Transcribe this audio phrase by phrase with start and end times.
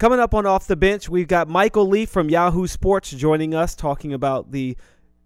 [0.00, 3.74] Coming up on Off the Bench, we've got Michael Lee from Yahoo Sports joining us
[3.74, 4.74] talking about the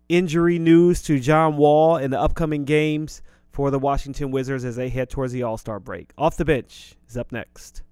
[0.09, 4.89] injury news to John Wall in the upcoming games for the Washington Wizards as they
[4.89, 6.11] head towards the All Star break.
[6.19, 7.83] Off the Bench is up next.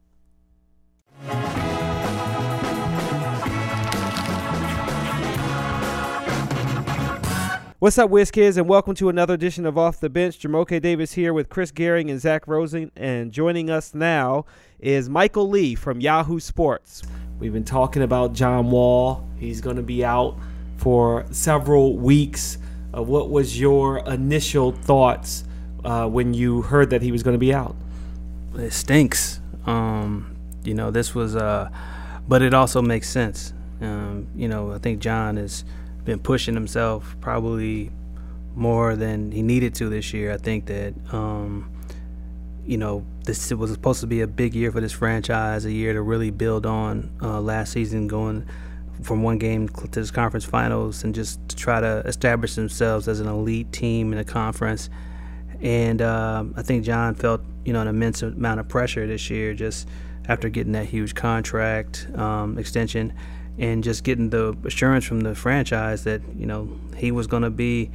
[7.78, 10.38] What's up, WizKids, and welcome to another edition of Off the Bench.
[10.38, 14.44] Jamoke Davis here with Chris Gehring and Zach Rosen, and joining us now
[14.82, 17.02] is Michael Lee from Yahoo Sports.
[17.38, 19.26] We've been talking about John Wall.
[19.38, 20.38] He's going to be out
[20.76, 22.58] for several weeks.
[22.94, 25.44] Uh, what was your initial thoughts
[25.84, 27.76] uh, when you heard that he was going to be out?
[28.56, 29.40] It stinks.
[29.64, 31.70] Um, you know, this was, uh,
[32.28, 33.54] but it also makes sense.
[33.80, 35.64] Um, you know, I think John has–
[36.04, 37.90] been pushing himself probably
[38.54, 40.32] more than he needed to this year.
[40.32, 41.70] I think that um,
[42.66, 45.92] you know this was supposed to be a big year for this franchise, a year
[45.92, 48.46] to really build on uh, last season, going
[49.02, 53.20] from one game to this conference finals, and just to try to establish themselves as
[53.20, 54.90] an elite team in the conference.
[55.60, 59.54] And uh, I think John felt you know an immense amount of pressure this year,
[59.54, 59.88] just
[60.28, 63.12] after getting that huge contract um, extension
[63.58, 67.50] and just getting the assurance from the franchise that you know he was going to
[67.50, 67.90] be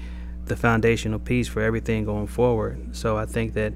[0.45, 2.95] the foundational piece for everything going forward.
[2.95, 3.73] So I think that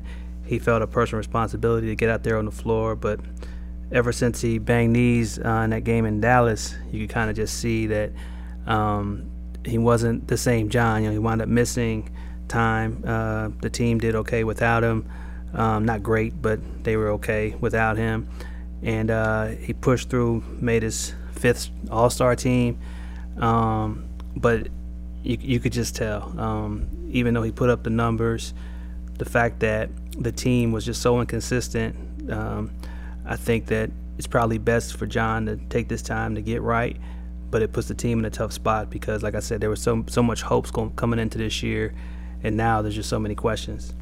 [0.51, 2.93] he felt a personal responsibility to get out there on the floor.
[2.93, 3.21] But
[3.89, 7.37] ever since he banged knees uh, in that game in Dallas, you could kind of
[7.37, 8.11] just see that
[8.67, 9.31] um,
[9.65, 11.03] he wasn't the same John.
[11.03, 12.13] You know, he wound up missing
[12.49, 13.01] time.
[13.07, 15.09] Uh, the team did okay without him.
[15.53, 18.27] Um, not great, but they were okay without him.
[18.83, 22.77] And uh, he pushed through, made his fifth All Star team,
[23.37, 24.03] um,
[24.35, 24.67] but
[25.23, 26.37] you, you could just tell.
[26.37, 28.53] Um, even though he put up the numbers,
[29.17, 29.89] the fact that
[30.23, 32.71] the team was just so inconsistent, um,
[33.25, 36.97] I think that it's probably best for John to take this time to get right.
[37.49, 39.81] But it puts the team in a tough spot because, like I said, there was
[39.81, 41.93] so so much hopes going, coming into this year,
[42.43, 43.93] and now there's just so many questions.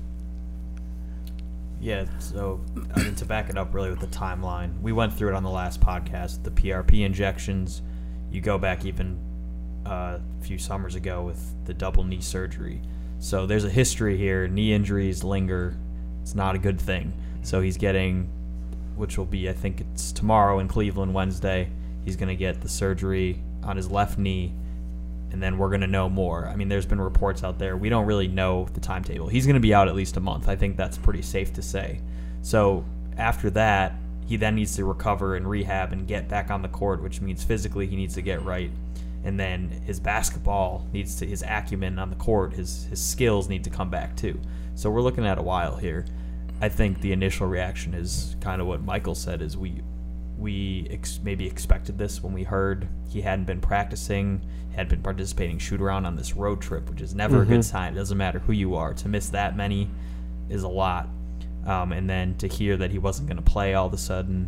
[1.81, 2.61] Yeah, so
[2.93, 5.43] I mean, to back it up really with the timeline, we went through it on
[5.43, 6.43] the last podcast.
[6.43, 7.81] The PRP injections,
[8.29, 9.17] you go back even
[9.85, 12.81] uh, a few summers ago with the double knee surgery.
[13.19, 14.47] So there's a history here.
[14.47, 15.77] Knee injuries linger.
[16.21, 17.13] It's not a good thing.
[17.41, 18.29] So he's getting,
[18.95, 21.69] which will be, I think it's tomorrow in Cleveland, Wednesday.
[22.05, 24.53] He's going to get the surgery on his left knee
[25.31, 26.47] and then we're going to know more.
[26.47, 27.77] I mean, there's been reports out there.
[27.77, 29.27] We don't really know the timetable.
[29.27, 30.47] He's going to be out at least a month.
[30.47, 32.01] I think that's pretty safe to say.
[32.41, 32.83] So
[33.17, 33.93] after that,
[34.25, 37.43] he then needs to recover and rehab and get back on the court, which means
[37.43, 38.71] physically he needs to get right.
[39.23, 43.63] And then his basketball needs to, his acumen on the court, his, his skills need
[43.65, 44.39] to come back too.
[44.79, 46.05] So we're looking at a while here.
[46.61, 49.81] I think the initial reaction is kind of what Michael said is we
[50.37, 54.41] we ex- maybe expected this when we heard he hadn't been practicing,
[54.73, 57.43] had been participating shoot around on this road trip, which is never mm-hmm.
[57.43, 57.71] a good mm-hmm.
[57.71, 57.91] sign.
[57.91, 58.93] It doesn't matter who you are.
[58.93, 59.89] To miss that many
[60.47, 61.09] is a lot.
[61.65, 64.47] Um, and then to hear that he wasn't going to play all of a sudden,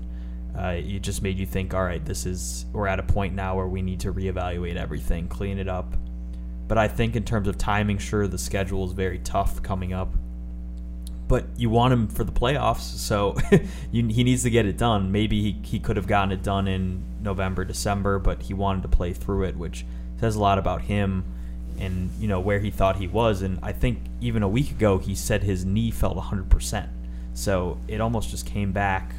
[0.58, 3.58] uh, it just made you think, all right, this is we're at a point now
[3.58, 5.94] where we need to reevaluate everything, clean it up.
[6.70, 10.16] But I think in terms of timing, sure, the schedule is very tough coming up
[11.32, 13.38] but you want him for the playoffs, so
[13.94, 15.14] you, he needs to get it done.
[15.14, 18.90] Maybe he, he could have gotten it done in November, December, but he wanted to
[18.90, 19.86] play through it, which
[20.20, 21.24] says a lot about him
[21.80, 23.44] and you know where he thought he was.
[23.44, 26.90] And I think even a week ago he said his knee felt 100%.
[27.34, 29.16] So it almost just came back.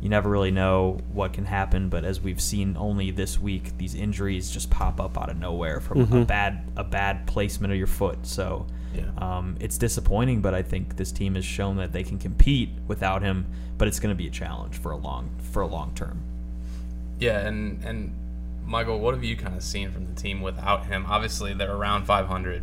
[0.00, 3.96] You never really know what can happen, but as we've seen only this week, these
[3.96, 6.18] injuries just pop up out of nowhere from mm-hmm.
[6.18, 8.24] a bad a bad placement of your foot.
[8.24, 8.64] So
[8.94, 9.10] yeah.
[9.18, 13.22] Um, it's disappointing, but I think this team has shown that they can compete without
[13.22, 13.46] him.
[13.78, 16.22] But it's going to be a challenge for a long for a long term.
[17.18, 18.12] Yeah, and and
[18.64, 21.04] Michael, what have you kind of seen from the team without him?
[21.08, 22.62] Obviously, they're around 500.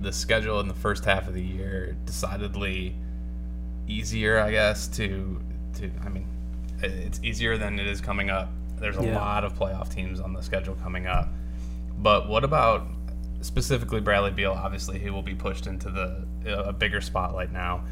[0.00, 2.94] The schedule in the first half of the year decidedly
[3.86, 4.88] easier, I guess.
[4.88, 5.40] To
[5.74, 6.26] to I mean,
[6.82, 8.50] it's easier than it is coming up.
[8.78, 9.18] There's a yeah.
[9.18, 11.28] lot of playoff teams on the schedule coming up.
[11.98, 12.86] But what about
[13.40, 17.84] specifically Bradley Beal, obviously he will be pushed into the a bigger spotlight now.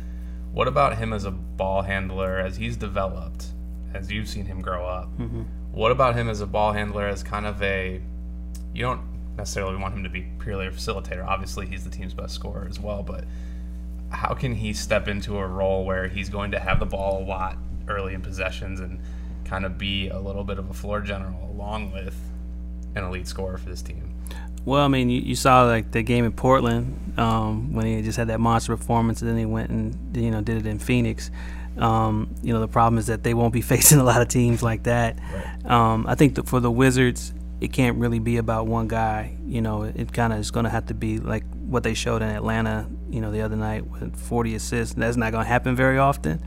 [0.53, 3.47] What about him as a ball handler as he's developed,
[3.95, 5.11] as you've seen him grow up?
[5.19, 5.43] Mm-hmm.
[5.73, 8.01] What about him as a ball handler as kind of a
[8.75, 9.03] you don't
[9.39, 11.25] necessarily want him to be purely a facilitator.
[11.25, 13.25] Obviously, he's the team's best scorer as well, but
[14.11, 17.25] how can he step into a role where he's going to have the ball a
[17.25, 17.57] lot
[17.89, 19.01] early in possessions and
[19.45, 22.15] kind of be a little bit of a floor general along with
[22.95, 24.13] an elite scorer for this team?
[24.69, 28.19] Well, I mean, you, you saw like the game in Portland um, when he just
[28.19, 31.31] had that monster performance, and then he went and you know did it in Phoenix.
[31.79, 34.63] Um, you know, the problem is that they won't be facing a lot of teams
[34.63, 35.19] like that.
[35.33, 35.71] Right.
[35.71, 37.33] Um, I think that for the Wizards,
[37.63, 39.39] it can't really be about one guy.
[39.47, 42.21] You know, it kind of is going to have to be like what they showed
[42.21, 44.95] in Atlanta, you know, the other night with 40 assists.
[44.95, 46.43] That's not going to happen very often.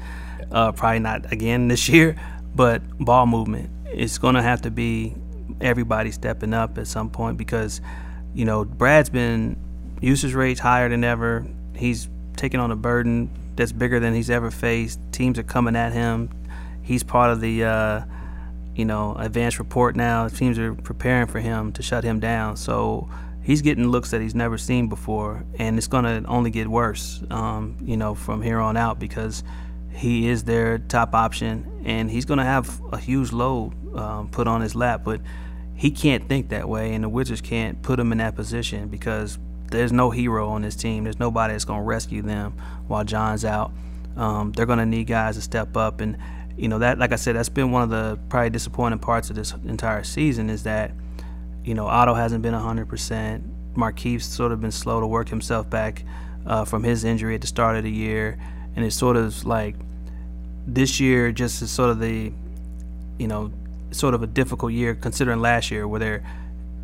[0.52, 2.16] Uh, probably not again this year.
[2.54, 5.16] But ball movement, it's going to have to be
[5.60, 7.82] everybody stepping up at some point because,
[8.34, 9.58] you know, Brad's been
[10.02, 11.46] usage rates higher than ever.
[11.76, 15.00] He's taking on a burden that's bigger than he's ever faced.
[15.12, 16.30] Teams are coming at him.
[16.82, 18.02] He's part of the, uh,
[18.76, 20.28] you know, advanced report now.
[20.28, 22.58] Teams are preparing for him to shut him down.
[22.58, 23.10] So
[23.44, 27.24] he's getting looks that he's never seen before, and it's going to only get worse,
[27.30, 29.44] um, you know, from here on out because
[29.94, 34.48] he is their top option, and he's going to have a huge load um, put
[34.48, 35.02] on his lap.
[35.04, 35.22] But
[35.82, 39.40] he can't think that way, and the Wizards can't put him in that position because
[39.72, 41.06] there's no hero on this team.
[41.06, 42.54] There's nobody that's going to rescue them
[42.86, 43.72] while John's out.
[44.16, 46.20] Um, they're going to need guys to step up, and
[46.56, 49.36] you know that, like I said, that's been one of the probably disappointing parts of
[49.36, 50.92] this entire season is that
[51.64, 53.42] you know Otto hasn't been 100%.
[53.74, 56.06] Markieff's sort of been slow to work himself back
[56.46, 58.38] uh, from his injury at the start of the year,
[58.76, 59.76] and it's sort of like
[60.68, 62.32] this year just is sort of the
[63.18, 63.52] you know
[63.92, 66.20] sort of a difficult year considering last year where they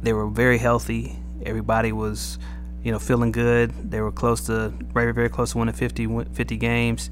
[0.02, 1.16] they were very healthy.
[1.46, 2.38] Everybody was
[2.88, 3.92] you know, feeling good.
[3.92, 7.10] They were close to very, very close to winning 50, 50 games.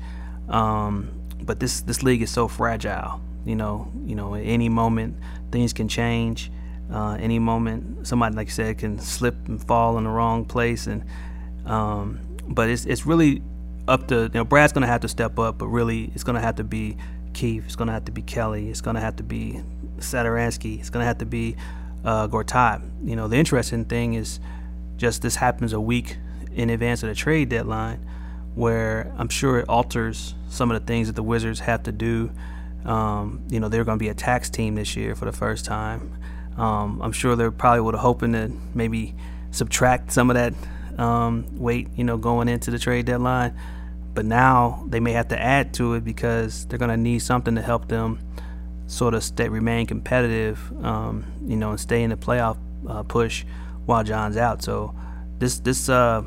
[0.47, 1.11] Um,
[1.41, 3.19] but this this league is so fragile.
[3.45, 5.17] You know, you know, at any moment
[5.51, 6.49] things can change.
[6.89, 10.87] Uh, any moment somebody, like I said, can slip and fall in the wrong place.
[10.87, 11.03] And
[11.65, 13.41] um, but it's it's really
[13.87, 16.35] up to you know Brad's going to have to step up, but really it's going
[16.35, 16.95] to have to be
[17.35, 17.63] Keith.
[17.65, 18.69] It's going to have to be Kelly.
[18.69, 19.61] It's going to have to be
[19.97, 20.79] Satoransky.
[20.79, 21.55] It's going to have to be
[22.03, 22.81] uh, Gortat.
[23.03, 24.39] You know, the interesting thing is
[24.97, 26.17] just this happens a week
[26.53, 28.03] in advance of the trade deadline,
[28.55, 32.31] where I'm sure it alters some of the things that the Wizards have to do.
[32.85, 35.65] Um, you know, they're going to be a tax team this year for the first
[35.65, 36.17] time.
[36.57, 39.13] Um, I'm sure they're probably would have hoping to maybe
[39.51, 40.53] subtract some of that
[40.97, 43.53] um, weight, you know, going into the trade deadline.
[44.15, 47.55] But now they may have to add to it because they're going to need something
[47.55, 48.19] to help them
[48.87, 52.57] sort of stay remain competitive, um, you know, and stay in the playoff
[52.87, 53.45] uh, push
[53.85, 54.63] while John's out.
[54.63, 54.95] So
[55.37, 56.23] this this uh,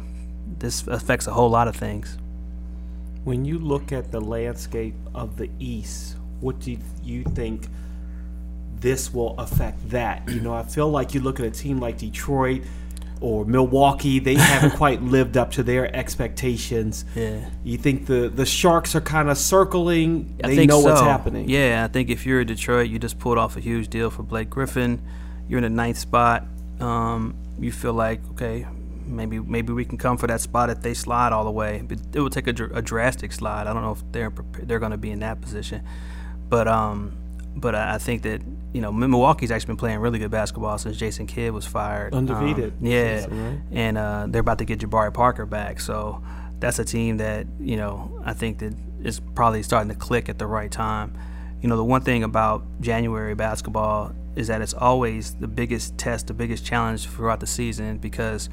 [0.59, 2.19] this affects a whole lot of things.
[3.25, 7.69] When you look at the landscape of the East, what do you think
[8.81, 10.29] this will affect that?
[10.29, 12.63] You know, I feel like you look at a team like Detroit
[13.21, 17.05] or Milwaukee, they haven't quite lived up to their expectations.
[17.15, 17.49] Yeah.
[17.65, 20.39] You think the the Sharks are kind of circling?
[20.43, 20.89] I they know so.
[20.89, 21.49] what's happening.
[21.49, 24.23] Yeah, I think if you're in Detroit, you just pulled off a huge deal for
[24.23, 25.03] Blake Griffin.
[25.49, 26.45] You're in the ninth spot.
[26.81, 28.67] Um, you feel like okay,
[29.07, 31.83] maybe maybe we can come for that spot if they slide all the way.
[31.87, 33.67] But it would take a, a drastic slide.
[33.67, 34.33] I don't know if they're
[34.63, 35.87] they're going to be in that position,
[36.49, 37.17] but um,
[37.57, 38.43] but I think that
[38.73, 42.15] you know Milwaukee's actually been playing really good basketball since Jason Kidd was fired.
[42.15, 42.73] Undefeated.
[42.73, 43.61] Um, yeah, right?
[43.73, 46.23] and uh, they're about to get Jabari Parker back, so
[46.59, 50.39] that's a team that you know I think that is probably starting to click at
[50.39, 51.17] the right time.
[51.61, 56.29] You know, the one thing about January basketball is that it's always the biggest test,
[56.29, 58.49] the biggest challenge throughout the season because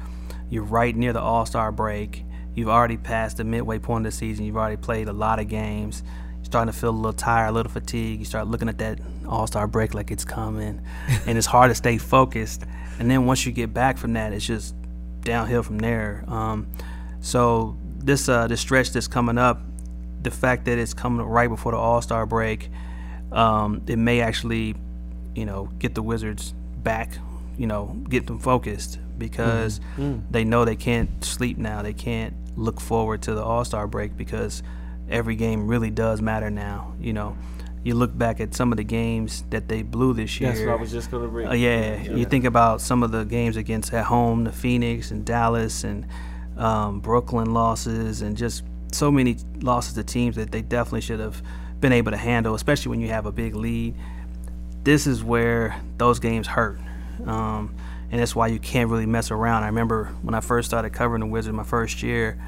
[0.50, 2.24] you're right near the All Star break.
[2.54, 4.46] You've already passed the midway point of the season.
[4.46, 6.02] You've already played a lot of games.
[6.46, 8.20] Starting to feel a little tired, a little fatigued.
[8.20, 10.80] You start looking at that All Star break like it's coming,
[11.26, 12.64] and it's hard to stay focused.
[12.98, 14.74] And then once you get back from that, it's just
[15.22, 16.24] downhill from there.
[16.28, 16.68] Um,
[17.20, 19.60] so this uh, this stretch that's coming up,
[20.22, 22.70] the fact that it's coming right before the All Star break,
[23.32, 24.76] um, it may actually
[25.36, 27.18] you know, get the Wizards back,
[27.58, 30.20] you know, get them focused because mm-hmm.
[30.30, 31.82] they know they can't sleep now.
[31.82, 34.62] They can't look forward to the All Star break because
[35.10, 36.94] every game really does matter now.
[37.00, 37.36] You know,
[37.84, 40.50] you look back at some of the games that they blew this year.
[40.50, 41.48] That's what I was just going to bring.
[41.48, 45.10] Uh, yeah, yeah, you think about some of the games against at home, the Phoenix
[45.10, 46.06] and Dallas and
[46.56, 51.42] um, Brooklyn losses, and just so many losses to teams that they definitely should have
[51.80, 53.94] been able to handle, especially when you have a big lead
[54.86, 56.78] this is where those games hurt.
[57.26, 57.74] Um,
[58.08, 59.64] and that's why you can't really mess around.
[59.64, 62.40] I remember when I first started covering the Wizards my first year,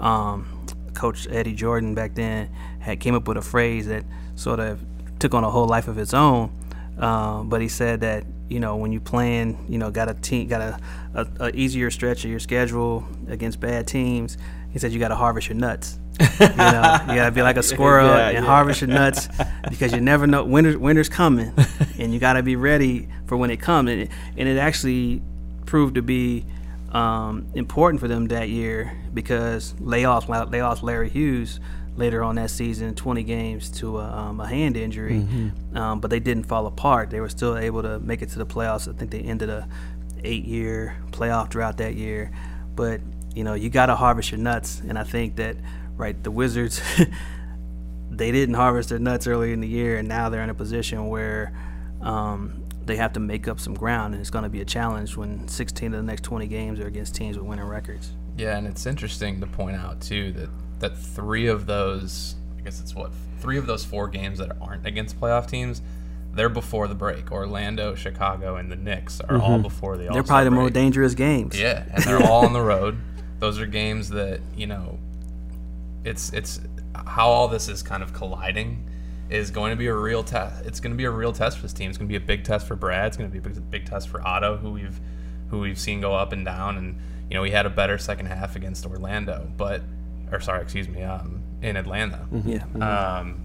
[0.00, 0.53] um,
[0.94, 4.04] Coach Eddie Jordan back then had came up with a phrase that
[4.36, 4.84] sort of
[5.18, 6.52] took on a whole life of its own.
[6.98, 10.46] Uh, but he said that you know when you plan, you know, got a team,
[10.48, 10.80] got a,
[11.14, 14.38] a, a easier stretch of your schedule against bad teams.
[14.70, 17.62] He said you got to harvest your nuts you know, you gotta be like a
[17.74, 18.44] squirrel yeah, and yeah.
[18.44, 19.28] harvest your nuts
[19.68, 21.52] because you never know winter winter's coming,
[21.98, 23.90] and you gotta be ready for when it comes.
[23.90, 25.22] And it, and it actually
[25.66, 26.44] proved to be
[26.94, 31.60] um, important for them that year because layoffs they lost Larry Hughes
[31.96, 35.76] later on that season, 20 games to a, um, a hand injury, mm-hmm.
[35.76, 37.10] um, but they didn't fall apart.
[37.10, 38.88] They were still able to make it to the playoffs.
[38.88, 39.68] I think they ended a
[40.22, 42.32] eight-year playoff drought that year.
[42.74, 43.00] But
[43.34, 45.56] you know, you got to harvest your nuts, and I think that
[45.96, 46.80] right, the Wizards.
[48.10, 51.08] they didn't harvest their nuts early in the year, and now they're in a position
[51.08, 51.52] where
[52.00, 55.16] um, they have to make up some ground, and it's going to be a challenge
[55.16, 58.12] when 16 of the next 20 games are against teams with winning records.
[58.36, 60.50] Yeah, and it's interesting to point out too that
[60.80, 64.86] that three of those, I guess it's what three of those four games that aren't
[64.86, 65.82] against playoff teams,
[66.32, 67.30] they're before the break.
[67.30, 69.40] Orlando, Chicago, and the Knicks are mm-hmm.
[69.40, 70.08] all before the.
[70.08, 71.58] All They're probably the more dangerous games.
[71.58, 72.98] Yeah, and they're all on the road.
[73.38, 74.98] Those are games that you know.
[76.04, 76.60] It's it's
[77.06, 78.84] how all this is kind of colliding
[79.34, 80.64] is going to be a real test.
[80.64, 81.90] It's going to be a real test for this team.
[81.90, 83.08] It's going to be a big test for Brad.
[83.08, 85.00] It's going to be a big, big test for Otto, who we've
[85.50, 86.76] who we've seen go up and down.
[86.76, 86.98] And
[87.28, 89.82] you know, he had a better second half against Orlando, but
[90.30, 92.26] or sorry, excuse me, um, in Atlanta.
[92.32, 92.48] Mm-hmm.
[92.48, 92.58] Yeah.
[92.58, 92.82] Mm-hmm.
[92.82, 93.42] Um,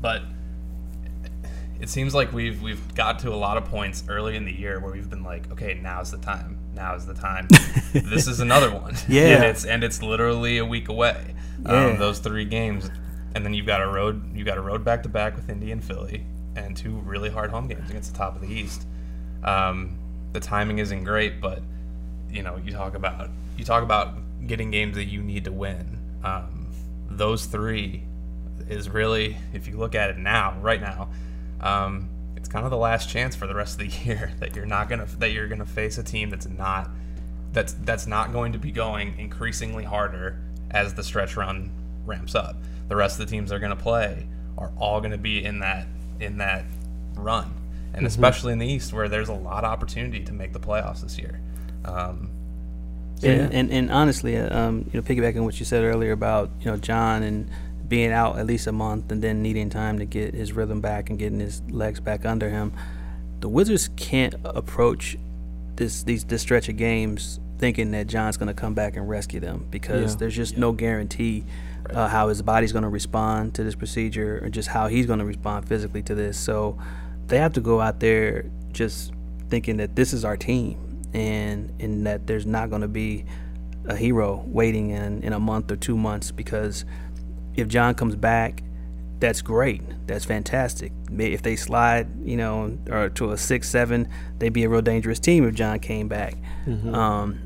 [0.00, 0.22] but
[1.78, 4.80] it seems like we've we've got to a lot of points early in the year
[4.80, 6.58] where we've been like, okay, now's the time.
[6.74, 7.48] Now's the time.
[7.92, 8.96] this is another one.
[9.08, 9.36] Yeah.
[9.36, 11.34] and it's and it's literally a week away.
[11.64, 11.86] Yeah.
[11.86, 12.90] Um, those three games
[13.36, 15.70] and then you've got a road you got a road back to back with Indy
[15.70, 16.24] and Philly,
[16.56, 18.86] and two really hard home games against the top of the East.
[19.44, 19.98] Um,
[20.32, 21.60] the timing isn't great, but
[22.30, 23.28] you know you talk about
[23.58, 24.14] you talk about
[24.46, 25.98] getting games that you need to win.
[26.24, 26.68] Um,
[27.10, 28.04] those three
[28.70, 31.10] is really, if you look at it now, right now,
[31.60, 34.64] um, it's kind of the last chance for the rest of the year that you're
[34.64, 36.88] not gonna that you're gonna face a team that's not
[37.52, 40.40] that's that's not going to be going increasingly harder
[40.70, 41.70] as the stretch run
[42.06, 42.56] ramps up
[42.88, 44.26] the rest of the teams they're going to play
[44.58, 45.86] are all going to be in that
[46.20, 46.64] in that
[47.14, 47.52] run,
[47.88, 48.06] and mm-hmm.
[48.06, 51.18] especially in the East where there's a lot of opportunity to make the playoffs this
[51.18, 51.40] year.
[51.84, 52.30] Um,
[53.16, 53.58] so and, yeah.
[53.58, 56.76] and, and honestly, uh, um, you know, piggybacking what you said earlier about you know
[56.76, 57.50] John and
[57.88, 61.08] being out at least a month and then needing time to get his rhythm back
[61.08, 62.72] and getting his legs back under him,
[63.40, 65.16] the Wizards can't approach
[65.76, 69.40] this these this stretch of games thinking that John's going to come back and rescue
[69.40, 70.18] them because yeah.
[70.20, 70.60] there's just yeah.
[70.60, 71.44] no guarantee
[71.92, 75.18] uh, how his body's going to respond to this procedure, or just how he's going
[75.18, 76.38] to respond physically to this.
[76.38, 76.78] So
[77.26, 79.12] they have to go out there just
[79.48, 83.24] thinking that this is our team, and and that there's not going to be
[83.86, 86.84] a hero waiting in in a month or two months because
[87.54, 88.62] if John comes back.
[89.18, 89.80] That's great.
[90.06, 90.92] That's fantastic.
[91.10, 95.18] If they slide, you know, or to a six, seven, they'd be a real dangerous
[95.18, 96.36] team if John came back.
[96.66, 96.94] Mm-hmm.
[96.94, 97.40] Um,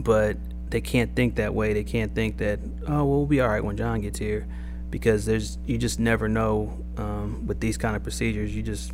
[0.00, 0.36] but
[0.72, 1.74] they can't think that way.
[1.74, 4.46] They can't think that oh well, we'll be all right when John gets here,
[4.90, 8.56] because there's you just never know um, with these kind of procedures.
[8.56, 8.92] You just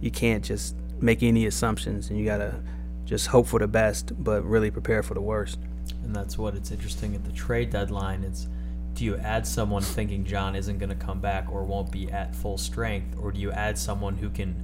[0.00, 2.60] you can't just make any assumptions, and you gotta
[3.06, 5.58] just hope for the best, but really prepare for the worst.
[6.04, 8.22] And that's what it's interesting at the trade deadline.
[8.22, 8.46] It's
[8.92, 12.34] do you add someone thinking John isn't going to come back or won't be at
[12.34, 14.56] full strength, or do you add someone who can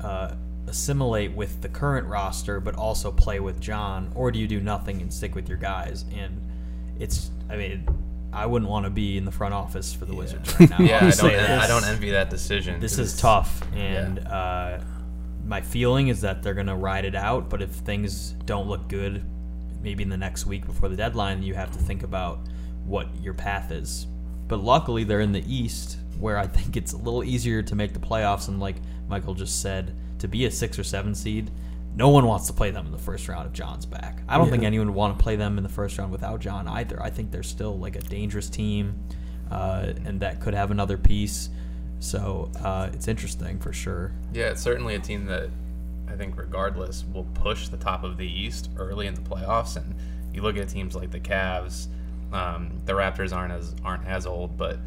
[0.00, 0.34] uh,
[0.68, 5.00] assimilate with the current roster, but also play with John, or do you do nothing
[5.02, 6.04] and stick with your guys?
[6.14, 6.40] And
[6.98, 7.88] it's, I mean,
[8.32, 10.18] I wouldn't want to be in the front office for the yeah.
[10.18, 10.78] Wizards right now.
[10.80, 12.80] yeah, I don't, I don't envy that decision.
[12.80, 14.32] This is tough, and yeah.
[14.32, 14.84] uh,
[15.44, 17.48] my feeling is that they're going to ride it out.
[17.48, 19.24] But if things don't look good,
[19.82, 22.40] maybe in the next week before the deadline, you have to think about
[22.84, 24.06] what your path is.
[24.46, 27.92] But luckily, they're in the East, where I think it's a little easier to make
[27.92, 28.48] the playoffs.
[28.48, 28.76] And like
[29.08, 31.50] Michael just said, to be a six or seven seed,
[31.94, 34.22] no one wants to play them in the first round if John's back.
[34.28, 34.52] I don't yeah.
[34.52, 37.02] think anyone would want to play them in the first round without John either.
[37.02, 38.94] I think they're still like a dangerous team,
[39.50, 41.50] uh, and that could have another piece.
[42.00, 44.12] So uh, it's interesting for sure.
[44.32, 45.50] Yeah, it's certainly a team that
[46.08, 49.76] I think, regardless, will push the top of the East early in the playoffs.
[49.76, 49.94] And
[50.32, 51.88] you look at teams like the Cavs.
[52.32, 54.78] Um, the Raptors aren't as aren't as old, but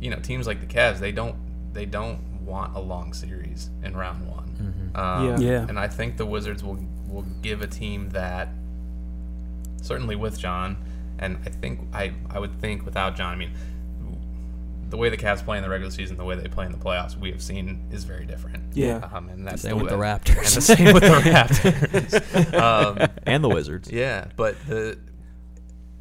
[0.00, 1.36] you know teams like the Cavs, they don't
[1.72, 4.45] they don't want a long series in round one.
[4.60, 4.96] Mm-hmm.
[4.96, 5.50] Um, yeah.
[5.50, 5.66] yeah.
[5.68, 8.48] And I think the Wizards will will give a team that
[9.82, 10.76] certainly with John,
[11.18, 13.32] and I think I I would think without John.
[13.32, 13.52] I mean,
[14.88, 16.78] the way the Cavs play in the regular season, the way they play in the
[16.78, 18.62] playoffs, we have seen is very different.
[18.74, 19.08] Yeah.
[19.12, 20.36] Um, and that's the same the with the Raptors.
[20.36, 21.08] And the same with the
[22.50, 22.54] Raptors.
[22.60, 23.90] um, and the Wizards.
[23.90, 24.98] Yeah, but the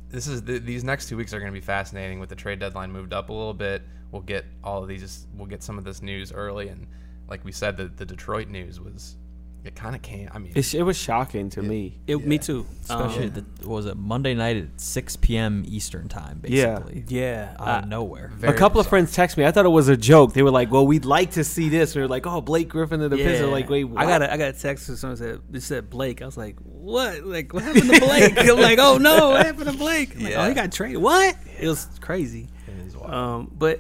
[0.10, 2.60] this is the, these next two weeks are going to be fascinating with the trade
[2.60, 3.82] deadline moved up a little bit.
[4.12, 5.26] We'll get all of these.
[5.36, 6.88] We'll get some of this news early and
[7.30, 9.18] like we said, the, the Detroit news was
[9.64, 10.30] it kind of came.
[10.32, 11.98] I mean, It, it was shocking to me.
[12.06, 12.68] It, Me too.
[12.84, 15.64] Especially Um, the was it Monday night at 6 p.m.
[15.66, 17.04] Eastern time, basically.
[17.08, 17.56] yeah.
[17.60, 18.32] Out I- of nowhere.
[18.36, 19.44] Very a couple of friends text me.
[19.44, 20.34] I thought it was a joke.
[20.34, 23.02] They were like, "Well, we'd like to see this." We were like, "Oh, Blake Griffin
[23.02, 24.04] and the Pistons." Like, wait, what?
[24.04, 26.22] I got a, I got a text from someone said it said Blake.
[26.22, 27.24] I was like, what?
[27.26, 28.38] Like what happened to Blake?
[28.38, 30.16] I'm like, oh no, what happened to Blake?
[30.16, 31.02] I'm like, oh, he got traded.
[31.02, 31.36] What?
[31.60, 32.50] It was crazy.
[32.68, 33.12] It is wild.
[33.12, 33.80] Um, but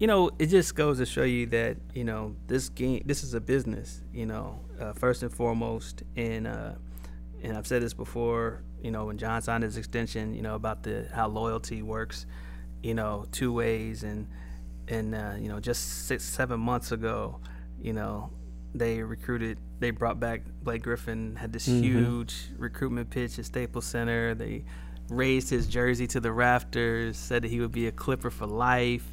[0.00, 3.34] you know, it just goes to show you that you know this game, this is
[3.34, 4.00] a business.
[4.12, 6.72] You know, uh, first and foremost, and uh,
[7.42, 8.62] and I've said this before.
[8.82, 12.24] You know, when John signed his extension, you know about the how loyalty works.
[12.82, 14.26] You know, two ways, and
[14.88, 17.38] and uh, you know, just six seven months ago,
[17.78, 18.30] you know,
[18.74, 24.34] they recruited, they brought back Blake Griffin, had this huge recruitment pitch at Staples Center.
[24.34, 24.64] They
[25.10, 29.06] raised his jersey to the rafters, said that he would be a Clipper for life.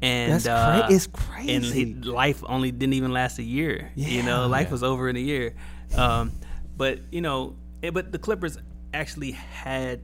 [0.00, 1.08] And That's uh, cra- it's
[1.40, 1.94] And he, crazy.
[2.02, 3.90] life only didn't even last a year.
[3.96, 4.46] you know, Yeah.
[4.46, 5.54] life was over in a year.
[5.96, 6.32] Um,
[6.76, 8.58] but you know, it, but the Clippers
[8.94, 10.00] actually had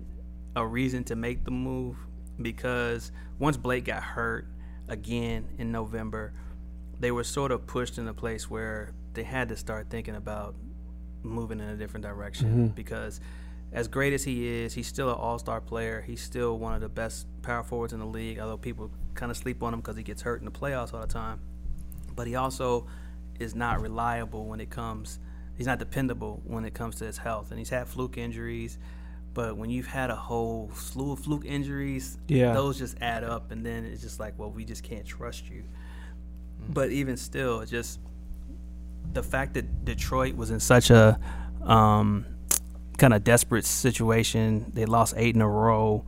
[0.57, 1.97] a reason to make the move
[2.41, 4.47] because once Blake got hurt
[4.89, 6.33] again in November,
[6.99, 10.55] they were sort of pushed in a place where they had to start thinking about
[11.23, 13.21] moving in a different direction because
[13.73, 16.03] as great as he is, he's still an all-star player.
[16.07, 19.37] He's still one of the best power forwards in the league, although people kind of
[19.37, 21.40] sleep on him because he gets hurt in the playoffs all the time.
[22.14, 22.87] But he also
[23.40, 25.18] is not reliable when it comes.
[25.56, 28.78] He's not dependable when it comes to his health, and he's had fluke injuries.
[29.35, 32.52] But when you've had a whole slew of fluke injuries, Yeah.
[32.54, 35.64] those just add up, and then it's just like, well, we just can't trust you.
[36.68, 37.99] But even still, just
[39.12, 41.18] the fact that Detroit was in such a
[41.62, 42.26] um,
[42.97, 44.71] kind of desperate situation.
[44.73, 46.04] They lost eight in a row.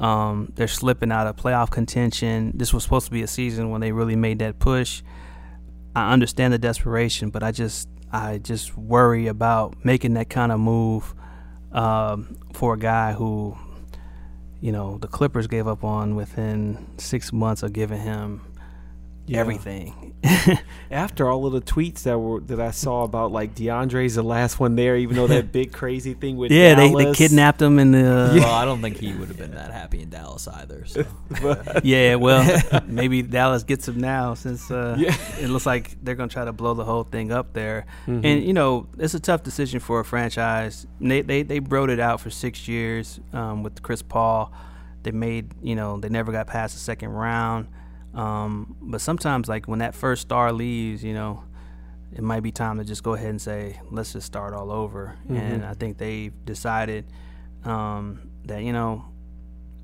[0.00, 2.52] Um, they're slipping out of playoff contention.
[2.56, 5.02] This was supposed to be a season when they really made that push.
[5.94, 10.58] I understand the desperation, but I just I just worry about making that kind of
[10.58, 11.14] move
[11.72, 13.56] um, for a guy who,
[14.60, 18.40] you know, the Clippers gave up on within six months of giving him
[19.26, 19.38] Yeah.
[19.38, 20.09] everything.
[20.90, 24.58] After all of the tweets that were that I saw about like DeAndre's the last
[24.58, 27.92] one there, even though that big crazy thing with yeah, they, they kidnapped him in
[27.92, 28.30] the.
[28.40, 30.84] well, I don't think he would have been that happy in Dallas either.
[30.86, 31.04] So.
[31.84, 35.14] Yeah, well, maybe Dallas gets him now since uh, Yeah.
[35.38, 37.86] it looks like they're gonna try to blow the whole thing up there.
[38.06, 38.24] Mhm.
[38.24, 40.86] And you know, it's a tough decision for a franchise.
[41.00, 44.52] They they they broed it out for six years um, with Chris Paul.
[45.02, 47.68] They made you know they never got past the second round.
[48.14, 51.44] Um, but sometimes like when that first star leaves, you know,
[52.12, 55.16] it might be time to just go ahead and say let's just start all over.
[55.28, 57.06] And I think they've decided
[57.64, 59.04] um, that you know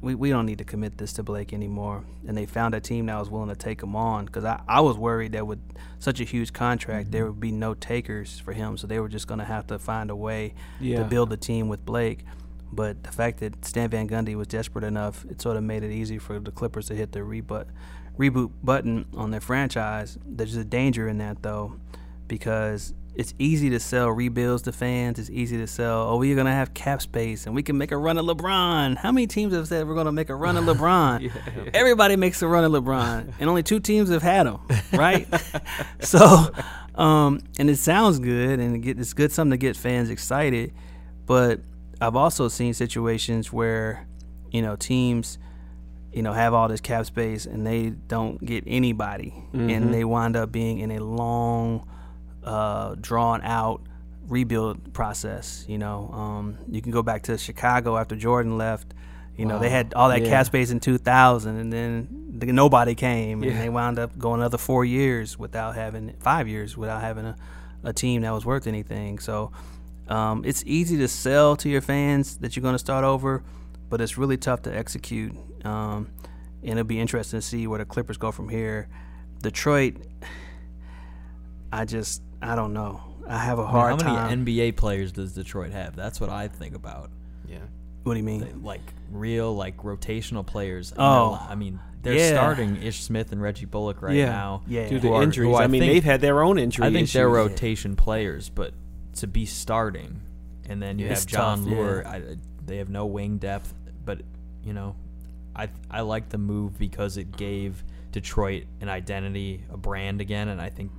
[0.00, 2.04] we, we don't need to commit this to Blake anymore.
[2.26, 4.80] And they found a team that was willing to take him on because I, I
[4.80, 5.58] was worried that with
[6.00, 8.76] such a huge contract, there would be no takers for him.
[8.76, 10.98] So they were just going to have to find a way Yeah.
[10.98, 12.24] to build a team with Blake.
[12.72, 15.90] But the fact that Stan Van Gundy was desperate enough, it sort of made it
[15.92, 17.66] easy for the Clippers to hit the reboot,
[18.18, 20.18] reboot button on their franchise.
[20.24, 21.76] There's a danger in that, though,
[22.29, 25.18] because it's easy to sell rebuilds to fans.
[25.18, 27.90] It's easy to sell, oh, we're going to have cap space and we can make
[27.90, 28.98] a run at LeBron.
[28.98, 31.70] How many teams have said we're going to make a run at LeBron?
[31.72, 34.59] Everybody makes a run at LeBron, and only two teams have had him,
[34.92, 35.26] right?
[36.00, 36.52] so,
[36.94, 40.74] um, and it sounds good, and it's good something to get fans excited.
[41.24, 41.61] But
[42.00, 44.07] I've also seen situations where,
[44.50, 45.38] you know, teams,
[46.16, 50.35] you know, have all this cap space and they don't get anybody, and they wind
[50.35, 51.87] up being in a long,
[52.42, 53.83] uh, drawn out
[54.29, 55.64] rebuild process.
[55.68, 58.94] You know, um, you can go back to Chicago after Jordan left.
[59.37, 60.31] You know, they had all that Yeah.
[60.31, 64.59] cap space in 2000, and then the, nobody came, and they wound up going another
[64.59, 67.37] four years without having five years without having a,
[67.85, 69.18] a team that was worth anything.
[69.18, 69.52] So
[70.09, 73.42] um, it's easy to sell to your fans that you're going to start over,
[73.88, 75.35] but it's really tough to execute.
[75.64, 76.09] Um,
[76.62, 78.88] and it'll be interesting to see where the Clippers go from here.
[79.42, 79.96] Detroit,
[81.72, 83.01] I just I don't know.
[83.29, 84.44] I have a I mean, hard how time.
[84.44, 85.96] many NBA players does Detroit have?
[85.96, 87.11] That's what I think about.
[87.49, 87.59] Yeah.
[88.05, 88.40] what do you mean?
[88.40, 90.92] They- Like real, like rotational players.
[90.96, 91.44] Oh.
[91.49, 92.31] I mean, they're Yeah.
[92.31, 94.27] starting Ish Smith and Reggie Bullock right Yeah.
[94.27, 94.62] now.
[94.68, 94.88] Yeah.
[94.88, 95.57] Due to are- who injuries.
[95.57, 96.87] I, mean, think- they've had their own injuries.
[96.88, 97.51] I think they're issues.
[97.51, 98.75] rotation players, but
[99.16, 100.20] to be starting,
[100.68, 102.03] and then you It's have John tough, Leuer.
[102.05, 102.11] yeah.
[102.11, 103.72] I, they have no wing depth,
[104.05, 104.20] but
[104.64, 104.94] you know,
[105.55, 110.61] I I like the move because it gave Detroit an identity, a brand again, and
[110.61, 110.90] I think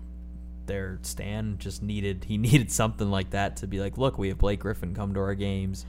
[0.65, 4.37] their Stan just needed he needed something like that to be like, look, we have
[4.37, 5.85] Blake Griffin come to our games.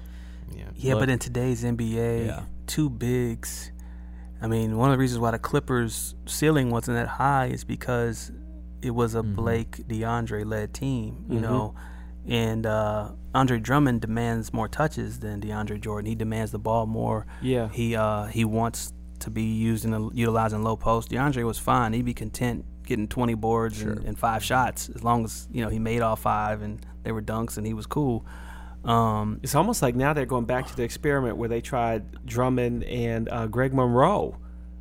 [0.57, 0.65] Yeah.
[0.77, 2.43] Yeah, Look- but in today's NBA, Yeah.
[2.67, 3.71] two bigs.
[4.41, 8.31] I mean, one of the reasons why the Clippers' ceiling wasn't that high is because
[8.81, 9.35] it was a Mhm.
[9.35, 11.25] Blake DeAndre led team.
[11.29, 11.43] You Mhm.
[11.43, 11.75] know,
[12.29, 16.07] and uh, Andre Drummond demands more touches than DeAndre Jordan.
[16.09, 17.27] He demands the ball more.
[17.43, 17.69] Yeah.
[17.71, 21.11] He uh, he wants to be used in utilizing low post.
[21.11, 21.93] DeAndre was fine.
[21.93, 23.91] He'd be content getting 20 boards Sure.
[23.93, 27.13] and, and five shots as long as you know he made all five and they
[27.13, 28.25] were dunks and he was cool.
[28.85, 32.85] Um, It's almost like now they're going back to the experiment where they tried Drummond
[32.85, 34.37] and uh, Greg Monroe.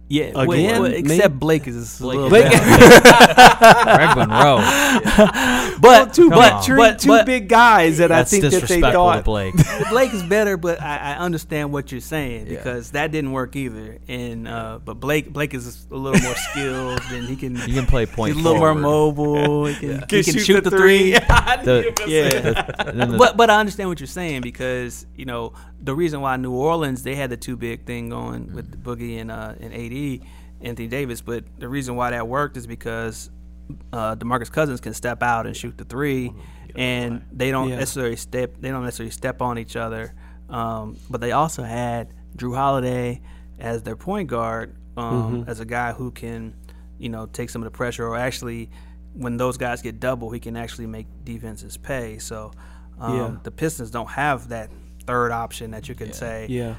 [0.10, 3.84] Yeah, Again, well, maybe- except Blake is a Blake little is better.
[3.98, 4.58] Greg Monroe.
[5.82, 6.64] but Two, but, on.
[6.64, 9.24] two, but- two but- big guys that I think that they thought.
[9.26, 9.54] Blake.
[9.90, 12.58] Blake is better, but I, I understand what you're saying Yeah.
[12.58, 13.98] because that didn't work either.
[14.08, 17.86] And uh, but Blake Blake is a little more skilled and he can He can
[17.86, 19.66] play point he's a little more mobile.
[19.66, 21.12] He can, Can he can shoot, the three.
[21.12, 22.90] The- yeah.
[22.90, 26.36] and the- but but I understand what you're saying because you know the reason why
[26.38, 30.28] New Orleans they had the two big thing going with Boogie and uh, and AD
[30.62, 33.30] Anthony Davis, but the reason why that worked is because
[33.94, 36.34] uh, Demarcus Cousins can step out and shoot the three,
[36.76, 37.76] and they don't Yeah.
[37.78, 40.14] necessarily step they don't necessarily step on each other.
[40.50, 43.22] Um, but they also had Jrue Holiday
[43.60, 46.56] as their point guard, um, as a guy who can
[46.98, 48.70] you know take some of the pressure or actually
[49.14, 52.18] when those guys get double, he can actually make defenses pay.
[52.20, 52.52] So
[53.00, 53.38] um, Yeah.
[53.44, 54.70] the Pistons don't have that
[55.08, 56.76] third option that you can say, Yeah.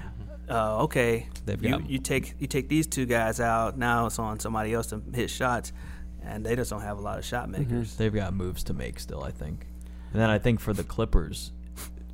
[0.49, 3.77] uh, okay, They've you, got- you take you take these two guys out.
[3.79, 5.73] Now it's on somebody else to hit shots,
[6.23, 7.97] and they just don't have a lot of shot makers.
[7.97, 9.67] They've got moves to make still, I think.
[10.13, 11.53] And then I think for the Clippers,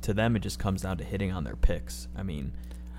[0.01, 2.07] to them it just comes down to hitting on their picks.
[2.15, 2.53] I mean,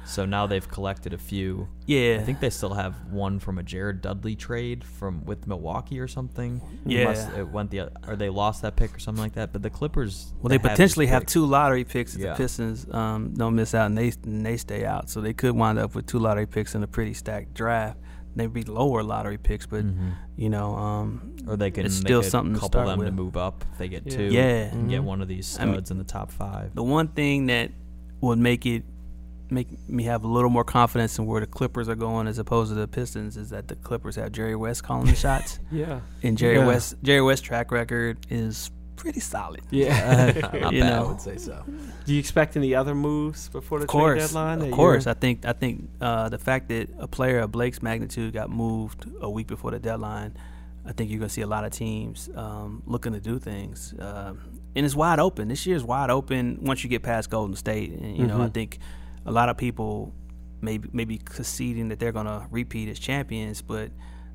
[0.07, 1.69] so now they've collected a few.
[1.87, 5.99] Yeah, I think they still have one from a Jared Dudley trade from with Milwaukee
[6.01, 6.61] or something.
[6.87, 7.05] Yeah.
[7.05, 9.53] must- it went the or they lost that pick or something like that.
[9.53, 11.33] But the Clippers, Well, they these potentially have picks.
[11.33, 12.31] two lottery picks if Yeah.
[12.33, 15.11] the Pistons um, don't miss out and they and they stay out.
[15.11, 17.99] So they could wind up with two lottery picks in a pretty stacked draft.
[18.37, 20.13] They'd be lower lottery picks, but Mhm.
[20.37, 23.09] you know, um, Or they can it's still could something to couple start them with.
[23.09, 23.65] to move up.
[23.73, 24.17] If they get Yeah.
[24.17, 24.43] two, Yeah.
[24.75, 25.05] and get Mhm.
[25.05, 26.75] one of these I mean- studs in the top five.
[26.75, 27.71] the one thing that
[28.21, 28.85] would make it
[29.51, 32.71] make me have a little more confidence in where the Clippers are going as opposed
[32.71, 36.01] to the Pistons is that the Clippers have Jerry West calling the shots, Yeah.
[36.23, 36.67] and Jerry Yeah.
[36.67, 39.61] West Jerry West track record is pretty solid.
[39.71, 40.33] Yeah.
[40.61, 41.63] Not You bad, I would say so.
[42.07, 44.63] Do you expect any other moves before the Of course, trade deadline?
[44.63, 45.07] of course.
[45.07, 49.07] I think I think uh, the fact that a player of Blake's magnitude got moved
[49.21, 50.35] a week before the deadline,
[50.85, 54.41] I think you're gonna see a lot of teams um, looking to do things, um,
[54.75, 55.49] and it's wide open.
[55.49, 58.55] This year's wide open once you get past Golden State, and you know I Mhm.
[58.55, 58.79] think
[59.27, 60.15] a lot of people
[60.61, 63.91] maybe maybe conceding that they're gonna repeat as champions, but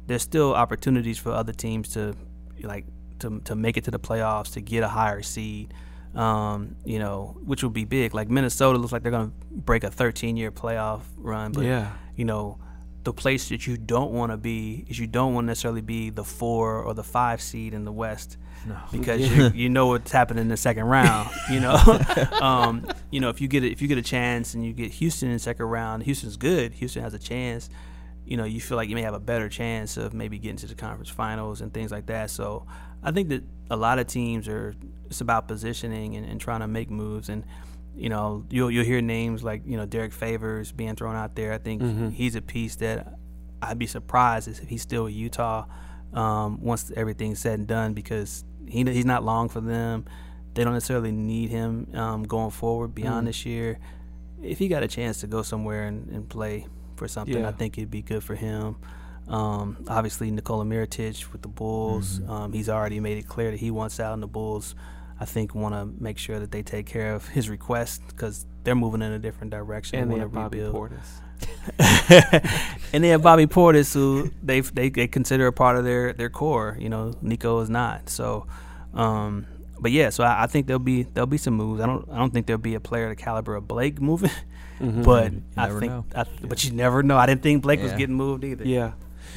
[0.07, 2.15] there's still opportunities for other teams to
[2.61, 2.85] like
[3.19, 5.73] to to make it to the playoffs to get a higher seed.
[6.13, 8.13] Um, you know, which would be big.
[8.13, 11.93] Like Minnesota looks like they're gonna break a 13 year playoff run, but yeah.
[12.15, 12.59] you know,
[13.03, 16.09] the place that you don't want to be is you don't want to necessarily be
[16.09, 18.37] the four or the five seed in the West
[18.67, 18.77] No.
[18.91, 21.29] because you, you know what's happening in the second round.
[21.49, 21.73] You know,
[22.41, 24.91] um, you know if you get a, if you get a chance and you get
[24.91, 26.73] Houston in the second round, Houston's good.
[26.73, 27.69] Houston has a chance.
[28.23, 30.67] You know, you feel like you may have a better chance of maybe getting to
[30.67, 32.29] the conference finals and things like that.
[32.29, 32.67] So
[33.01, 34.75] I think that a lot of teams are
[35.07, 37.43] it's about positioning and, and trying to make moves and.
[37.95, 41.51] You know, you'll you'll hear names like you know Derrick Favors being thrown out there.
[41.53, 42.13] I think Mhm.
[42.13, 43.17] he's a piece that
[43.61, 45.65] I'd be surprised if he's still with Utah
[46.13, 50.05] um, once everything's said and done because he he's not long for them.
[50.53, 53.29] They don't necessarily need him um, going forward beyond Mm.
[53.29, 53.79] this year.
[54.41, 57.47] If he got a chance to go somewhere and, and play for something, Yeah.
[57.49, 58.75] I think it'd be good for him.
[59.27, 62.29] Um, obviously, Nikola Mirotic with the Bulls, Mm-hmm.
[62.31, 64.75] um, he's already made it clear that he wants out, in the Bulls,
[65.21, 68.73] I think, want to make sure that they take care of his request because they're
[68.73, 69.99] moving in a different direction.
[69.99, 70.75] And they wanna have Bobby rebuild.
[70.75, 71.21] Portis.
[72.93, 76.29] and they have Bobby Portis, who they they they consider a part of their their
[76.29, 76.75] core.
[76.79, 78.09] You know, Nico is not.
[78.09, 78.47] So,
[78.95, 79.45] um,
[79.79, 81.81] but yeah, so I, I think there'll be there'll be some moves.
[81.81, 84.31] I don't I don't think there'll be a player of the caliber of Blake moving,
[84.79, 85.03] Mhm.
[85.03, 86.05] but I think know.
[86.15, 87.17] I, but you never know.
[87.17, 88.65] I didn't think Blake was getting moved either.
[88.65, 88.93] Yeah.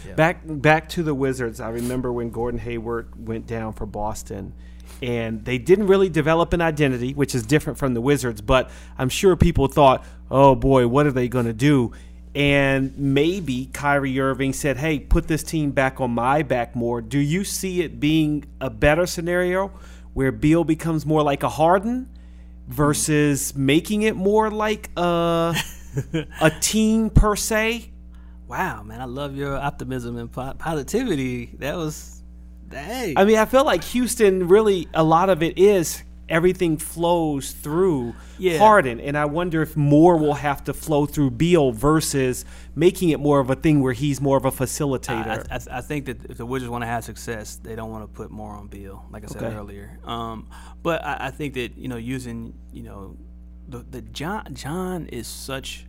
[0.07, 0.15] Yeah.
[0.15, 1.61] Back back to the Wizards.
[1.61, 4.53] I remember when Gordon Hayward went down for Boston
[5.03, 9.09] and they didn't really develop an identity, which is different from the Wizards, but I'm
[9.09, 11.93] sure people thought, "Oh boy, what are they going to do?"
[12.35, 17.19] And maybe Kyrie Irving said, "Hey, put this team back on my back more." Do
[17.19, 19.71] you see it being a better scenario
[20.15, 22.09] where Beal becomes more like a Harden
[22.67, 25.55] versus making it more like a
[26.41, 27.91] a team per se?
[28.47, 31.55] Wow, man, I love your optimism and po- positivity.
[31.59, 32.14] That was,
[32.73, 37.53] hey, I mean, I feel like Houston really a lot of it is everything flows
[37.53, 38.57] through Yeah.
[38.59, 43.21] Harden, and I wonder if more will have to flow through Beal versus making it
[43.21, 45.47] more of a thing where he's more of a facilitator.
[45.51, 48.09] I, I think that if the Wizards want to have success, they don't want to
[48.09, 49.55] put more on Beal, like I said Okay.
[49.55, 49.99] earlier.
[50.05, 50.49] Um,
[50.83, 53.17] but I, I think that you know using you know
[53.69, 55.87] the the John John is such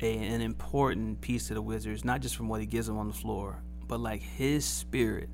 [0.00, 3.08] a, an important piece to the Wizards, not just from what he gives them on
[3.08, 5.28] the floor, but like his spirit,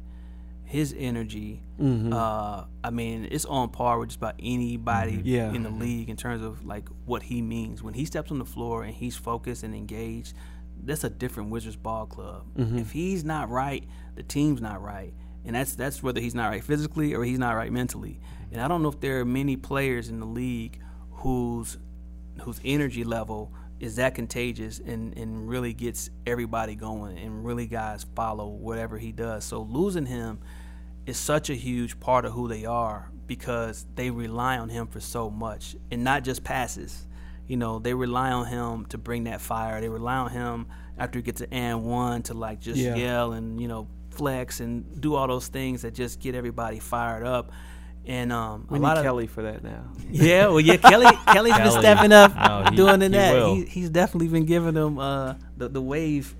[0.64, 1.62] his energy.
[1.80, 2.12] Mm-hmm.
[2.12, 5.26] Uh, I mean, it's on par with just about anybody mm-hmm.
[5.26, 5.52] Yeah.
[5.52, 8.44] in the league in terms of like what he means when he steps on the
[8.44, 10.34] floor and he's focused and engaged.
[10.82, 12.46] That's a different Wizards ball club.
[12.56, 12.78] Mm-hmm.
[12.78, 13.84] If he's not right,
[14.16, 17.52] the team's not right, and that's that's whether he's not right physically or he's not
[17.52, 18.20] right mentally.
[18.52, 21.78] And I don't know if there are many players in the league whose
[22.42, 23.52] whose energy level
[23.84, 29.12] is that contagious and, and really gets everybody going and really guys follow whatever he
[29.12, 29.44] does.
[29.44, 30.38] So losing him
[31.04, 35.00] is such a huge part of who they are because they rely on him for
[35.00, 37.06] so much and not just passes.
[37.46, 39.82] You know, they rely on him to bring that fire.
[39.82, 40.66] They rely on him
[40.96, 42.94] after he gets an and one to like just Yeah.
[42.94, 47.26] yell and, you know, flex and do all those things that just get everybody fired
[47.26, 47.52] up.
[48.06, 49.84] And um, we a need lot of Kelly for that now.
[50.10, 53.46] yeah, well, yeah, Kelly, Kelly's been stepping up, No, he- doing in he that.
[53.46, 56.34] He, he's definitely been giving them uh, the the wave,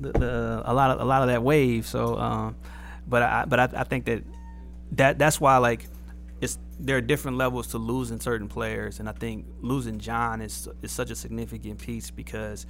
[0.00, 1.86] the, the a lot of a lot of that wave.
[1.86, 2.56] So, um,
[3.06, 4.24] but I but I, I think that
[4.92, 5.86] that that's why like
[6.40, 10.68] it's there are different levels to losing certain players, and I think losing John is
[10.80, 12.64] is such a significant piece because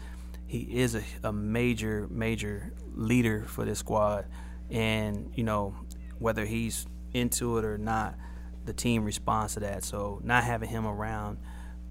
[0.47, 4.27] he is a, a major major leader for this squad,
[4.71, 5.77] and you know
[6.19, 8.17] whether he's into it or not,
[8.65, 9.85] the team responds to that.
[9.85, 11.39] So not having him around,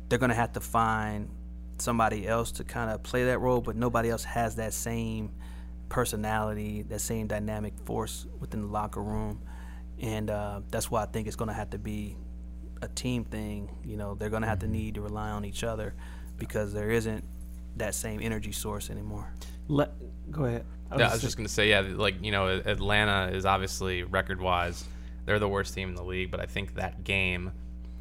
[0.10, 1.30] they're gonna have to find
[1.80, 5.32] somebody else to kind of play that role, but nobody else has that same
[5.89, 9.41] personality, that same dynamic force within the locker room,
[9.99, 12.17] and uh, that's why I think it's gonna have to be
[12.82, 13.69] a team thing.
[13.84, 15.93] You know, they're gonna have to need to rely on each other
[16.38, 17.23] because there isn't
[17.77, 19.32] that same energy source anymore.
[19.67, 19.91] Let
[20.32, 20.65] go ahead.
[20.97, 24.86] Yeah, I was just gonna say, yeah, like you know, Atlanta is obviously record-wise,
[25.28, 26.32] they're the worst team in the league.
[26.32, 27.52] But I think that game,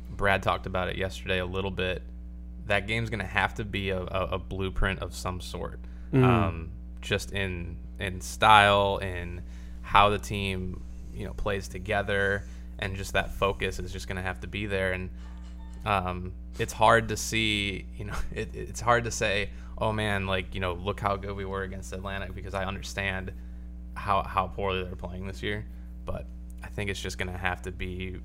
[0.08, 2.02] Brad talked about it yesterday a little bit.
[2.66, 5.80] That game's gonna have to be a, a, a blueprint of some sort,
[6.14, 6.70] um,
[7.02, 9.42] just in in style, in
[9.82, 12.44] how the team you know plays together,
[12.78, 14.92] and just that focus is just gonna have to be there.
[14.92, 15.10] And
[15.84, 20.54] um, it's hard to see, you know, it, it's hard to say, oh man, like,
[20.54, 23.32] you know, look how good we were against Atlanta because I understand
[23.94, 25.66] how, how poorly they're playing this year.
[26.04, 26.26] But
[26.62, 28.16] I think it's just going to have to be,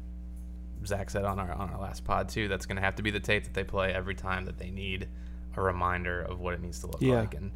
[0.86, 3.12] Zach said on our, on our last pod too, that's going to have to be
[3.12, 5.08] the tape that they play every time that they need
[5.56, 7.20] a reminder of what it needs to look Yeah.
[7.22, 7.34] like.
[7.36, 7.52] And,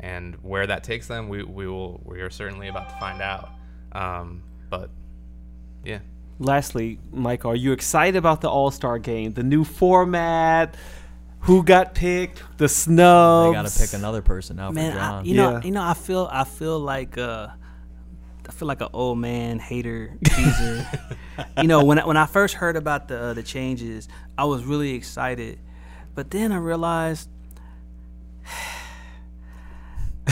[0.00, 3.50] and where that takes them, we, we will, we are certainly about to find out.
[3.92, 4.90] Um, but
[5.84, 5.98] yeah.
[6.38, 10.76] Lastly, Michael, are you excited about the All Star game, the new format?
[11.40, 12.42] Who got picked?
[12.56, 13.50] The snubs.
[13.50, 15.24] They got to pick another person out man, for I, John.
[15.24, 17.48] you know, you know, I feel, I feel like, uh,
[18.48, 20.86] I feel like an old man hater teaser.
[21.58, 24.64] you know, when I, when I first heard about the uh, the changes, I was
[24.64, 25.58] really excited,
[26.14, 27.28] but then I realized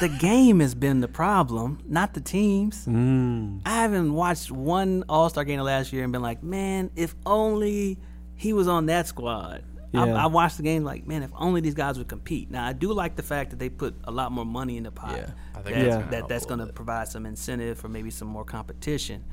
[0.00, 2.86] the game has been the problem, not the teams.
[2.86, 3.60] Mm.
[3.64, 7.98] I haven't watched one All Star game last year and been like, man, if only
[8.36, 9.64] he was on that squad.
[9.94, 10.24] I, Yeah.
[10.24, 12.50] I watched the game like, man, if only these guys would compete.
[12.50, 14.90] Now I do like the fact that they put a lot more money in the
[14.90, 15.16] pot.
[15.16, 15.30] Yeah.
[15.54, 15.98] I think that, that's Yeah.
[16.00, 19.24] gonna that that's going to provide some incentive for maybe some more competition.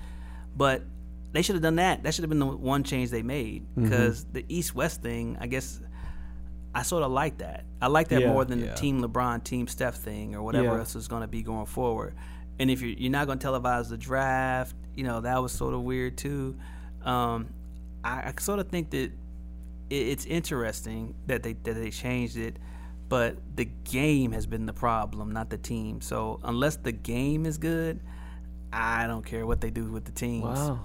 [0.56, 0.84] But
[1.32, 2.04] they should have done that.
[2.04, 3.84] That should have been the one change they made Mm-hmm.
[3.84, 5.80] because the East West thing, I guess.
[6.74, 7.66] I sort of like that.
[7.82, 8.30] I like that Yeah.
[8.32, 8.68] more than Yeah.
[8.68, 10.78] the Team LeBron, Team Steph thing, or whatever Yeah.
[10.80, 12.16] else is going to be going forward.
[12.60, 15.74] And if you're, you're not going to televise the draft, you know that was sort
[15.74, 16.56] of weird too.
[17.04, 17.48] Um,
[18.04, 19.12] I, I sort of think that it,
[19.92, 22.58] it's interesting that they that they changed it,
[23.10, 26.02] but the game has been the problem, not the team.
[26.02, 28.00] So unless the game is good,
[28.74, 30.44] I don't care what they do with the teams.
[30.60, 30.80] Wow.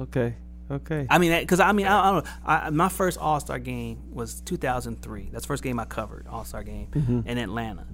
[0.00, 0.34] Okay.
[0.70, 1.06] Okay.
[1.08, 2.30] I mean, because I mean, I, I don't know.
[2.44, 5.28] I, my first All Star game was 2003.
[5.30, 7.20] That's the first game I covered, All Star game Mm-hmm.
[7.28, 7.86] in Atlanta,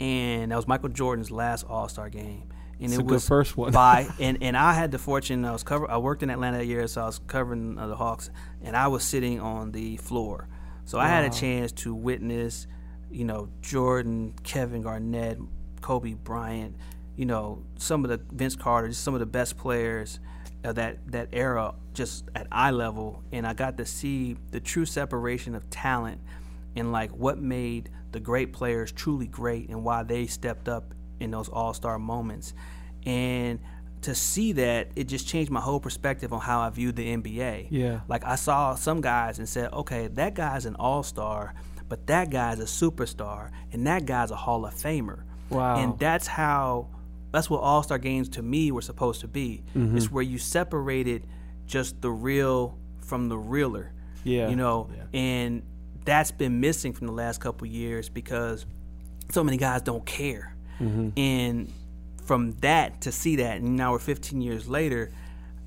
[0.00, 2.44] and that was Michael Jordan's last All Star game.
[2.78, 3.72] And It's it a good was first one.
[3.72, 5.44] by and and I had the fortune.
[5.44, 5.90] I was cover.
[5.90, 8.30] I worked in Atlanta that year, so I was covering uh, the Hawks,
[8.62, 10.48] and I was sitting on the floor.
[10.84, 12.66] So I had a chance to witness,
[13.10, 15.38] you know, Jordan, Kevin Garnett,
[15.80, 16.76] Kobe Bryant,
[17.16, 20.20] you know, some of the Vince Carter, just some of the best players
[20.62, 24.84] of that that era, just at eye level, and I got to see the true
[24.86, 26.20] separation of talent
[26.76, 31.30] and like what made the great players truly great and why they stepped up in
[31.30, 32.54] those all-star moments.
[33.04, 33.60] And
[34.02, 37.68] to see that, it just changed my whole perspective on how I viewed the NBA.
[37.70, 38.00] Yeah.
[38.08, 41.54] Like I saw some guys and said, okay, that guy's an all star,
[41.88, 45.22] but that guy's a superstar, and that guy's a Hall of Famer.
[45.50, 45.76] Wow.
[45.76, 46.88] And that's how
[47.32, 49.62] that's what All Star games to me were supposed to be.
[49.76, 49.96] Mm-hmm.
[49.96, 51.26] It's where you separated
[51.66, 53.92] just the real from the realer.
[54.24, 54.48] Yeah.
[54.48, 55.62] You know, and
[56.04, 58.66] that's been missing from the last couple years because
[59.30, 60.55] so many guys don't care.
[60.80, 61.10] Mm-hmm.
[61.16, 61.72] And
[62.24, 65.10] from that to see that, and now we're 15 years later,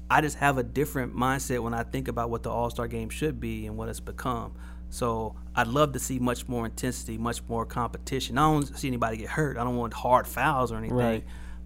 [0.10, 3.10] I just have a different mindset when I think about what the All Star game
[3.10, 4.54] should be and what it's become.
[4.89, 8.38] So I'd love to see much more intensity, much more competition.
[8.38, 9.58] I don't see anybody get hurt.
[9.58, 10.98] I don't want hard fouls or anything.
[10.98, 11.24] Right.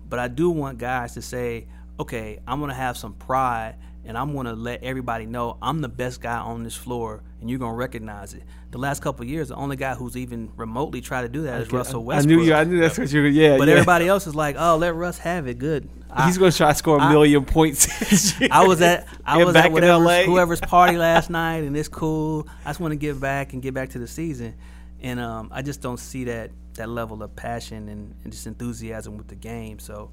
[0.10, 1.68] But I do want guys to say,
[2.00, 3.76] okay, I'm going to have some pride
[4.06, 7.50] and I'm going to let everybody know I'm the best guy on this floor and
[7.50, 8.44] you're going to recognize it.
[8.72, 11.62] The last couple of years, the only guy who's even remotely tried to do that
[11.62, 12.34] is Russell Westbrook.
[12.34, 12.54] I knew you.
[12.54, 13.28] I knew that's what you were.
[13.28, 13.58] Yeah.
[13.58, 13.76] But yeah.
[13.76, 15.60] everybody else is like, oh, let Russ have it.
[15.60, 15.88] Good.
[16.10, 18.34] I- He's going to try to score a I- million points.
[18.52, 20.24] I was at I And was back at whatever's, LA.
[20.24, 22.48] whoever's party last night, and it's cool.
[22.66, 24.56] I just want to give back and get back to the season,
[25.02, 29.16] and um, I just don't see that that level of passion and, and just enthusiasm
[29.18, 29.78] with the game.
[29.78, 30.10] So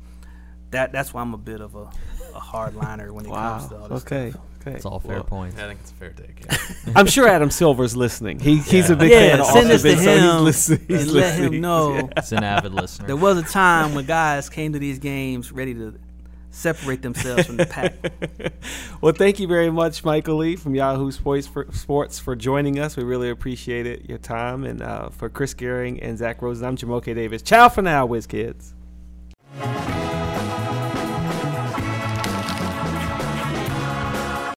[0.71, 1.83] that that's why I'm a bit of a,
[2.35, 3.89] a hardliner when it comes to all Wow.
[3.89, 4.31] this Okay.
[4.31, 4.43] stuff.
[4.63, 4.77] Okay.
[4.77, 5.59] It's all fair Well, points.
[5.59, 6.45] I think it's a fair take.
[6.45, 6.93] Yeah.
[6.97, 8.41] I'm sure Adam Silver's listening.
[8.41, 10.21] He, He's a big Yeah, fan of send Off the this to Bench, so he's
[10.37, 11.61] him listening- he's and let him listening.
[11.63, 12.09] know.
[12.17, 13.07] It's an avid listener.
[13.07, 15.99] There was a time when guys came to these games ready to
[16.51, 17.95] separate themselves from the pack.
[19.01, 22.99] well, thank you very much, Michael Lee from Yahoo Sports for, Sports for joining us.
[22.99, 24.65] We really appreciate it, your time.
[24.65, 27.41] And uh, for Chris Gehring and Zach Rosen, I'm Jamoke Davis.
[27.41, 28.75] Ciao for now, Whiz Kids.